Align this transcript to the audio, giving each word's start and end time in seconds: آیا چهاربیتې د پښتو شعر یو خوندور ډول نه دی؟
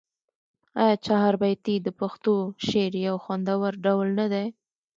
آیا 0.81 0.95
چهاربیتې 1.05 1.75
د 1.81 1.87
پښتو 1.99 2.33
شعر 2.67 2.93
یو 3.07 3.15
خوندور 3.23 3.71
ډول 3.85 4.07
نه 4.19 4.25
دی؟ 4.33 4.45